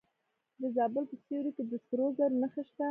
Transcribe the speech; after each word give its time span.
د 0.61 0.63
زابل 0.75 1.03
په 1.11 1.15
سیوري 1.23 1.51
کې 1.55 1.63
د 1.71 1.73
سرو 1.87 2.05
زرو 2.17 2.35
نښې 2.41 2.63
شته. 2.69 2.79